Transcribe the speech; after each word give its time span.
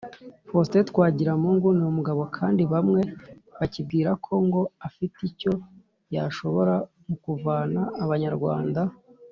Faustin 0.49 0.83
Twagiramungu 0.91 1.67
ni 1.77 1.83
umugabo 1.91 2.21
kandi 2.37 2.61
bamwe 2.73 3.01
bacyibwira 3.57 4.11
ko 4.25 4.33
ngo 4.45 4.61
afite 4.87 5.17
icyo 5.29 5.51
yashobora 6.15 6.75
mu 7.05 7.15
kuvana 7.23 7.81
abanyarwanda 8.03 8.81